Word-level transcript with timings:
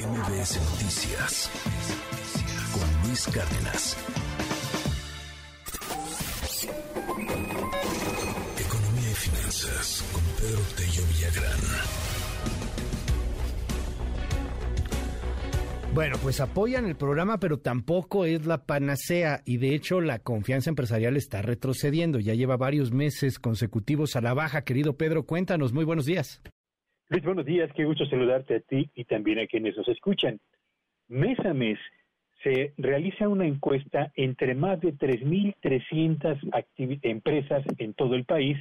MBS 0.00 0.58
Noticias 0.70 1.50
con 2.72 3.06
Luis 3.06 3.26
Cárdenas. 3.26 3.96
Economía 8.58 9.10
y 9.10 9.14
finanzas 9.14 10.02
con 10.10 10.22
Pedro 10.38 10.60
Tello 10.76 11.02
Villagrán. 11.06 11.60
Bueno, 15.92 16.16
pues 16.22 16.40
apoyan 16.40 16.86
el 16.86 16.96
programa, 16.96 17.38
pero 17.38 17.58
tampoco 17.58 18.24
es 18.24 18.46
la 18.46 18.64
panacea 18.64 19.42
y 19.44 19.58
de 19.58 19.74
hecho 19.74 20.00
la 20.00 20.20
confianza 20.20 20.70
empresarial 20.70 21.18
está 21.18 21.42
retrocediendo. 21.42 22.18
Ya 22.20 22.32
lleva 22.32 22.56
varios 22.56 22.90
meses 22.90 23.38
consecutivos 23.38 24.16
a 24.16 24.22
la 24.22 24.32
baja. 24.32 24.62
Querido 24.62 24.96
Pedro, 24.96 25.26
cuéntanos. 25.26 25.74
Muy 25.74 25.84
buenos 25.84 26.06
días. 26.06 26.40
Luis, 27.10 27.24
buenos 27.24 27.44
días, 27.44 27.68
qué 27.74 27.84
gusto 27.84 28.06
saludarte 28.06 28.54
a 28.54 28.60
ti 28.60 28.88
y 28.94 29.04
también 29.04 29.40
a 29.40 29.48
quienes 29.48 29.76
nos 29.76 29.88
escuchan. 29.88 30.38
Mes 31.08 31.36
a 31.40 31.52
mes 31.52 31.76
se 32.44 32.72
realiza 32.76 33.26
una 33.26 33.46
encuesta 33.46 34.12
entre 34.14 34.54
más 34.54 34.80
de 34.80 34.94
3.300 34.94 36.38
empresas 37.02 37.64
en 37.78 37.94
todo 37.94 38.14
el 38.14 38.26
país 38.26 38.56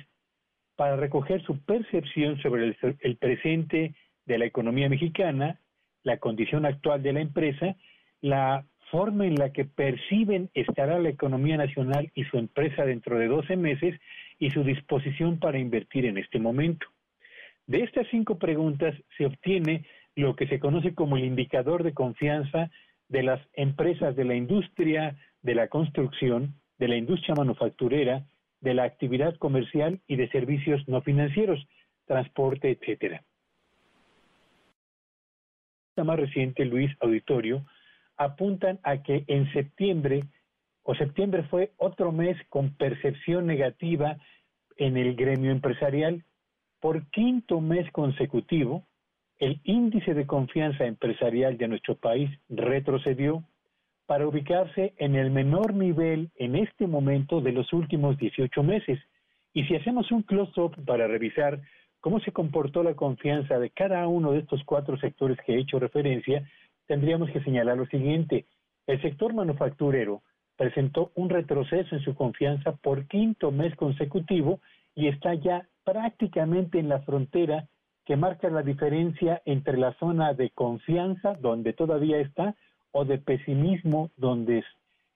para 0.75 0.95
recoger 0.95 1.43
su 1.43 1.59
percepción 1.59 2.41
sobre 2.41 2.65
el, 2.65 2.75
el 3.01 3.17
presente 3.17 3.93
de 4.25 4.37
la 4.39 4.45
economía 4.45 4.89
mexicana, 4.89 5.59
la 6.01 6.17
condición 6.17 6.65
actual 6.65 7.03
de 7.03 7.13
la 7.13 7.21
empresa, 7.21 7.75
la 8.19 8.65
forma 8.89 9.27
en 9.27 9.35
la 9.35 9.51
que 9.51 9.65
perciben 9.65 10.49
estará 10.55 10.97
la 10.97 11.09
economía 11.09 11.57
nacional 11.57 12.09
y 12.15 12.23
su 12.23 12.39
empresa 12.39 12.83
dentro 12.83 13.19
de 13.19 13.27
12 13.27 13.55
meses 13.57 14.01
y 14.39 14.49
su 14.49 14.63
disposición 14.63 15.37
para 15.37 15.59
invertir 15.59 16.07
en 16.07 16.17
este 16.17 16.39
momento. 16.39 16.87
De 17.69 17.83
estas 17.83 18.07
cinco 18.09 18.39
preguntas 18.39 18.95
se 19.15 19.27
obtiene 19.27 19.85
lo 20.15 20.35
que 20.35 20.47
se 20.47 20.59
conoce 20.59 20.95
como 20.95 21.17
el 21.17 21.23
indicador 21.23 21.83
de 21.83 21.93
confianza 21.93 22.71
de 23.09 23.21
las 23.21 23.39
empresas 23.53 24.15
de 24.15 24.25
la 24.25 24.33
industria 24.33 25.15
de 25.43 25.53
la 25.53 25.67
construcción, 25.67 26.55
de 26.79 26.87
la 26.87 26.95
industria 26.95 27.35
manufacturera, 27.35 28.25
de 28.59 28.73
la 28.73 28.85
actividad 28.85 29.35
comercial 29.35 30.01
y 30.07 30.15
de 30.15 30.29
servicios 30.29 30.81
no 30.87 31.03
financieros, 31.03 31.63
transporte, 32.07 32.71
etcétera. 32.71 33.23
La 35.95 36.03
más 36.03 36.19
reciente, 36.19 36.65
Luis 36.65 36.91
Auditorio, 37.01 37.63
apuntan 38.17 38.79
a 38.81 39.03
que 39.03 39.25
en 39.27 39.47
septiembre, 39.53 40.23
o 40.81 40.95
septiembre 40.95 41.43
fue 41.43 41.73
otro 41.77 42.11
mes 42.11 42.35
con 42.49 42.73
percepción 42.73 43.45
negativa 43.45 44.17
en 44.77 44.97
el 44.97 45.15
gremio 45.15 45.51
empresarial, 45.51 46.25
por 46.79 47.05
quinto 47.11 47.61
mes 47.61 47.91
consecutivo, 47.91 48.83
el 49.37 49.59
índice 49.63 50.13
de 50.13 50.27
confianza 50.27 50.85
empresarial 50.85 51.57
de 51.57 51.67
nuestro 51.67 51.95
país 51.95 52.29
retrocedió 52.49 53.43
para 54.05 54.27
ubicarse 54.27 54.93
en 54.97 55.15
el 55.15 55.31
menor 55.31 55.73
nivel 55.73 56.31
en 56.35 56.55
este 56.55 56.87
momento 56.87 57.41
de 57.41 57.51
los 57.51 57.71
últimos 57.73 58.17
18 58.17 58.63
meses. 58.63 58.99
Y 59.53 59.63
si 59.65 59.75
hacemos 59.75 60.11
un 60.11 60.23
close-up 60.23 60.75
para 60.85 61.07
revisar 61.07 61.61
cómo 62.01 62.19
se 62.19 62.31
comportó 62.31 62.83
la 62.83 62.95
confianza 62.95 63.59
de 63.59 63.69
cada 63.69 64.07
uno 64.07 64.31
de 64.31 64.39
estos 64.39 64.63
cuatro 64.63 64.97
sectores 64.97 65.37
que 65.45 65.53
he 65.53 65.59
hecho 65.59 65.79
referencia, 65.79 66.43
tendríamos 66.87 67.29
que 67.29 67.43
señalar 67.43 67.77
lo 67.77 67.85
siguiente. 67.85 68.45
El 68.87 69.01
sector 69.01 69.33
manufacturero 69.33 70.23
presentó 70.57 71.11
un 71.15 71.29
retroceso 71.29 71.95
en 71.95 72.01
su 72.01 72.15
confianza 72.15 72.73
por 72.77 73.07
quinto 73.07 73.51
mes 73.51 73.75
consecutivo 73.75 74.59
y 74.95 75.07
está 75.07 75.33
ya 75.33 75.67
prácticamente 75.83 76.79
en 76.79 76.89
la 76.89 76.99
frontera 76.99 77.67
que 78.05 78.15
marca 78.15 78.49
la 78.49 78.63
diferencia 78.63 79.41
entre 79.45 79.77
la 79.77 79.93
zona 79.93 80.33
de 80.33 80.49
confianza, 80.49 81.35
donde 81.39 81.73
todavía 81.73 82.17
está, 82.17 82.55
o 82.91 83.05
de 83.05 83.19
pesimismo, 83.19 84.09
donde 84.17 84.63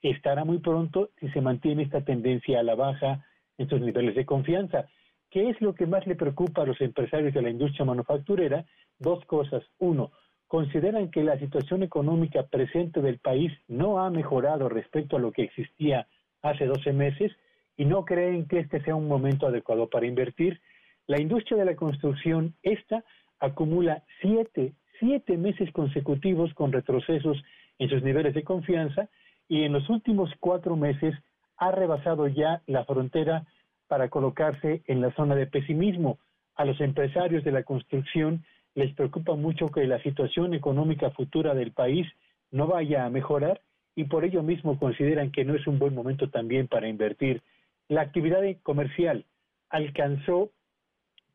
estará 0.01 0.45
muy 0.45 0.59
pronto 0.59 1.09
si 1.19 1.29
se 1.29 1.41
mantiene 1.41 1.83
esta 1.83 2.01
tendencia 2.01 2.59
a 2.59 2.63
la 2.63 2.75
baja 2.75 3.25
en 3.57 3.67
sus 3.69 3.81
niveles 3.81 4.15
de 4.15 4.25
confianza. 4.25 4.87
¿Qué 5.31 5.49
es 5.49 5.59
lo 5.61 5.73
que 5.73 5.87
más 5.87 6.05
le 6.05 6.15
preocupa 6.15 6.61
a 6.61 6.65
los 6.65 6.79
empresarios 6.81 7.33
de 7.33 7.41
la 7.41 7.49
industria 7.49 7.85
manufacturera? 7.85 8.65
Dos 8.99 9.25
cosas. 9.25 9.63
Uno, 9.79 10.11
consideran 10.47 11.09
que 11.09 11.23
la 11.23 11.39
situación 11.39 11.81
económica 11.81 12.43
presente 12.43 13.01
del 13.01 13.17
país 13.17 13.51
no 13.67 13.99
ha 13.99 14.11
mejorado 14.11 14.69
respecto 14.69 15.15
a 15.17 15.19
lo 15.19 15.31
que 15.31 15.41
existía 15.41 16.07
hace 16.43 16.65
12 16.65 16.93
meses 16.93 17.31
y 17.77 17.85
no 17.85 18.05
creen 18.05 18.47
que 18.47 18.59
este 18.59 18.81
sea 18.83 18.95
un 18.95 19.07
momento 19.07 19.47
adecuado 19.47 19.89
para 19.89 20.05
invertir. 20.05 20.61
La 21.07 21.19
industria 21.19 21.57
de 21.57 21.65
la 21.65 21.75
construcción, 21.75 22.55
esta 22.61 23.03
acumula 23.39 24.03
siete, 24.21 24.73
siete 24.99 25.37
meses 25.37 25.71
consecutivos 25.71 26.53
con 26.53 26.71
retrocesos 26.71 27.41
en 27.79 27.89
sus 27.89 28.03
niveles 28.03 28.33
de 28.33 28.43
confianza 28.43 29.09
y 29.47 29.63
en 29.63 29.73
los 29.73 29.89
últimos 29.89 30.31
cuatro 30.39 30.75
meses 30.75 31.13
ha 31.57 31.71
rebasado 31.71 32.27
ya 32.27 32.61
la 32.67 32.85
frontera 32.85 33.45
para 33.87 34.09
colocarse 34.09 34.81
en 34.87 35.01
la 35.01 35.13
zona 35.13 35.35
de 35.35 35.47
pesimismo. 35.47 36.19
A 36.55 36.65
los 36.65 36.79
empresarios 36.81 37.43
de 37.43 37.51
la 37.51 37.63
construcción 37.63 38.45
les 38.75 38.93
preocupa 38.95 39.35
mucho 39.35 39.69
que 39.69 39.85
la 39.85 40.01
situación 40.01 40.53
económica 40.53 41.11
futura 41.11 41.53
del 41.53 41.71
país 41.73 42.07
no 42.51 42.67
vaya 42.67 43.05
a 43.05 43.09
mejorar 43.09 43.61
y 43.95 44.05
por 44.05 44.25
ello 44.25 44.41
mismo 44.41 44.79
consideran 44.79 45.31
que 45.31 45.45
no 45.45 45.55
es 45.55 45.67
un 45.67 45.79
buen 45.79 45.93
momento 45.93 46.29
también 46.29 46.67
para 46.67 46.87
invertir 46.87 47.41
la 47.87 48.01
actividad 48.01 48.41
comercial 48.63 49.25
alcanzó 49.69 50.51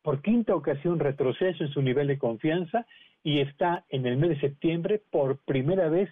por 0.01 0.21
quinta 0.21 0.55
ocasión 0.55 0.99
retroceso 0.99 1.63
en 1.63 1.71
su 1.71 1.81
nivel 1.81 2.07
de 2.07 2.17
confianza 2.17 2.85
y 3.23 3.39
está 3.39 3.85
en 3.89 4.05
el 4.05 4.17
mes 4.17 4.29
de 4.29 4.39
septiembre 4.39 5.01
por 5.11 5.39
primera 5.39 5.89
vez 5.89 6.09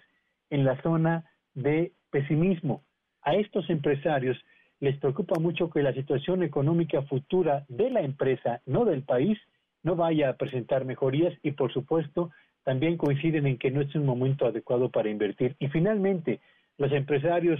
en 0.50 0.64
la 0.64 0.80
zona 0.82 1.24
de 1.54 1.92
pesimismo. 2.10 2.82
A 3.22 3.34
estos 3.34 3.68
empresarios 3.70 4.36
les 4.80 4.96
preocupa 4.98 5.38
mucho 5.40 5.70
que 5.70 5.82
la 5.82 5.92
situación 5.92 6.42
económica 6.42 7.02
futura 7.02 7.64
de 7.68 7.90
la 7.90 8.02
empresa, 8.02 8.62
no 8.66 8.84
del 8.84 9.02
país, 9.02 9.38
no 9.82 9.96
vaya 9.96 10.30
a 10.30 10.36
presentar 10.36 10.84
mejorías 10.84 11.34
y 11.42 11.52
por 11.52 11.72
supuesto 11.72 12.30
también 12.64 12.96
coinciden 12.96 13.46
en 13.46 13.58
que 13.58 13.70
no 13.70 13.80
es 13.80 13.94
un 13.94 14.04
momento 14.04 14.46
adecuado 14.46 14.90
para 14.90 15.08
invertir. 15.08 15.56
Y 15.58 15.68
finalmente, 15.68 16.40
los 16.76 16.92
empresarios 16.92 17.58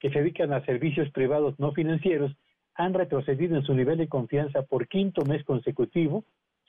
que 0.00 0.10
se 0.10 0.18
dedican 0.20 0.52
a 0.52 0.64
servicios 0.64 1.10
privados 1.10 1.58
no 1.58 1.72
financieros 1.72 2.32
han 2.74 2.94
retrocedido 2.94 3.56
en 3.56 3.62
su 3.62 3.74
nivel 3.74 3.98
de 3.98 4.08
confianza 4.08 4.62
por 4.62 4.86
quinto 4.88 5.24
mes 5.24 5.42
consecutivo, 5.44 6.24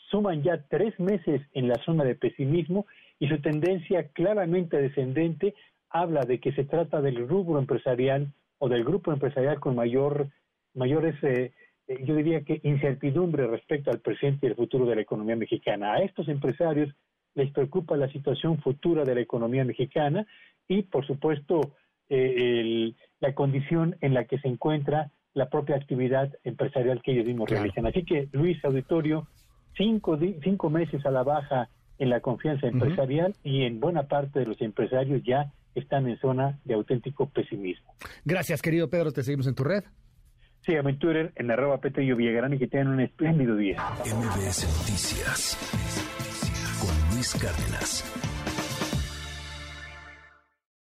suman 0.09 0.41
ya 0.41 0.63
tres 0.69 0.97
meses 0.99 1.41
en 1.53 1.67
la 1.67 1.75
zona 1.83 2.03
de 2.05 2.15
pesimismo 2.15 2.85
y 3.19 3.27
su 3.27 3.39
tendencia 3.41 4.07
claramente 4.09 4.81
descendente 4.81 5.53
habla 5.89 6.21
de 6.21 6.39
que 6.39 6.53
se 6.53 6.63
trata 6.63 7.01
del 7.01 7.27
rubro 7.27 7.59
empresarial 7.59 8.31
o 8.59 8.69
del 8.69 8.83
grupo 8.83 9.11
empresarial 9.11 9.59
con 9.59 9.75
mayor 9.75 10.27
mayores 10.73 11.15
eh, 11.23 11.51
eh, 11.87 12.03
yo 12.05 12.15
diría 12.15 12.41
que 12.41 12.59
incertidumbre 12.63 13.47
respecto 13.47 13.91
al 13.91 13.99
presente 13.99 14.45
y 14.45 14.49
el 14.49 14.55
futuro 14.55 14.85
de 14.85 14.95
la 14.95 15.01
economía 15.01 15.35
mexicana. 15.35 15.93
A 15.93 15.99
estos 15.99 16.27
empresarios 16.27 16.93
les 17.33 17.51
preocupa 17.51 17.97
la 17.97 18.11
situación 18.11 18.59
futura 18.59 19.03
de 19.03 19.15
la 19.15 19.21
economía 19.21 19.63
mexicana 19.63 20.25
y, 20.67 20.83
por 20.83 21.05
supuesto, 21.05 21.75
eh, 22.09 22.93
la 23.19 23.33
condición 23.33 23.95
en 24.01 24.13
la 24.13 24.25
que 24.25 24.37
se 24.39 24.47
encuentra 24.47 25.11
la 25.33 25.49
propia 25.49 25.75
actividad 25.75 26.33
empresarial 26.43 27.01
que 27.03 27.11
ellos 27.11 27.25
mismos 27.25 27.49
realizan. 27.49 27.85
Así 27.85 28.03
que, 28.03 28.27
Luis 28.31 28.63
Auditorio, 28.65 29.27
cinco, 29.75 30.17
cinco 30.43 30.69
meses 30.69 31.05
a 31.05 31.11
la 31.11 31.23
baja 31.23 31.69
en 31.99 32.09
la 32.09 32.21
confianza 32.21 32.67
empresarial 32.67 33.35
y 33.43 33.63
en 33.63 33.79
buena 33.79 34.03
parte 34.07 34.39
de 34.39 34.45
los 34.45 34.61
empresarios 34.61 35.21
ya 35.23 35.51
están 35.75 36.07
en 36.07 36.17
zona 36.19 36.59
de 36.65 36.73
auténtico 36.73 37.29
pesimismo. 37.29 37.93
Gracias, 38.25 38.61
querido 38.61 38.89
Pedro. 38.89 39.11
Te 39.11 39.23
seguimos 39.23 39.47
en 39.47 39.55
tu 39.55 39.63
red. 39.63 39.83
Síganme 40.61 40.91
en 40.91 40.99
Twitter 40.99 41.31
en 41.35 41.51
arroba 41.51 41.79
Petrillo 41.79 42.15
Villagrán 42.15 42.53
y 42.53 42.57
que 42.57 42.67
tengan 42.67 42.89
un 42.89 42.99
espléndido 42.99 43.55
día. 43.55 43.77
MBS 44.03 44.65
Noticias 44.79 45.57
con 46.81 47.15
Luis 47.15 47.33
Cárdenas. 47.35 48.36